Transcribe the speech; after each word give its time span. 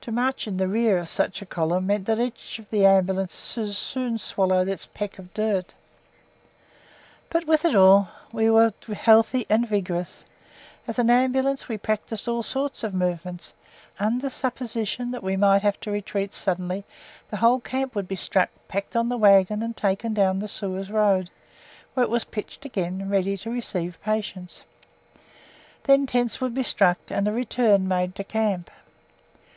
To 0.00 0.10
march 0.10 0.48
in 0.48 0.56
the 0.56 0.66
rear 0.66 0.98
of 0.98 1.08
such 1.08 1.40
a 1.40 1.46
column 1.46 1.86
meant 1.86 2.06
that 2.06 2.18
each 2.18 2.58
of 2.58 2.70
the 2.70 2.84
Ambulances 2.84 3.78
soon 3.78 4.18
swallowed 4.18 4.66
its 4.66 4.84
peck 4.86 5.16
of 5.16 5.32
dirt. 5.32 5.74
But 7.28 7.46
with 7.46 7.64
it 7.64 7.76
all 7.76 8.08
we 8.32 8.50
were 8.50 8.72
healthy 8.92 9.46
and 9.48 9.68
vigorous. 9.68 10.24
As 10.88 10.98
an 10.98 11.08
Ambulance 11.08 11.68
we 11.68 11.78
practiced 11.78 12.26
all 12.26 12.42
sorts 12.42 12.82
of 12.82 12.94
movements. 12.94 13.54
Under 14.00 14.28
supposition 14.28 15.12
that 15.12 15.22
we 15.22 15.36
might 15.36 15.62
have 15.62 15.78
to 15.82 15.92
retreat 15.92 16.34
suddenly, 16.34 16.82
the 17.30 17.36
whole 17.36 17.60
camp 17.60 17.94
would 17.94 18.08
be 18.08 18.16
struck, 18.16 18.48
packed 18.66 18.96
on 18.96 19.08
the 19.08 19.16
waggon 19.16 19.62
and 19.62 19.76
taken 19.76 20.12
down 20.12 20.40
the 20.40 20.48
Suez 20.48 20.90
road, 20.90 21.30
where 21.94 22.02
it 22.02 22.10
was 22.10 22.24
pitched 22.24 22.64
again, 22.64 23.08
ready 23.08 23.36
to 23.36 23.48
receive 23.52 24.02
patients; 24.02 24.64
then 25.84 26.06
tents 26.08 26.40
would 26.40 26.54
be 26.54 26.64
struck 26.64 26.98
and 27.08 27.28
a 27.28 27.32
return 27.32 27.86
made 27.86 28.16
to 28.16 28.24
camp. 28.24 28.68